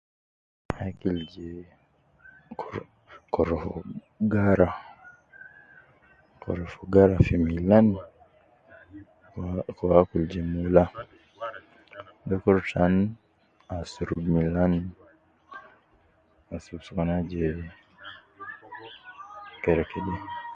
[0.85, 1.49] Akil je
[3.33, 3.75] korofo
[4.31, 4.69] gara,
[6.41, 7.97] korofo gara fi milani,
[9.31, 10.83] kede uwo akul ja mula.
[12.27, 13.03] Dukur taani
[13.75, 14.79] asurubu milani.
[16.55, 17.45] Asurubu sokolin je
[19.61, 20.13] kerekede.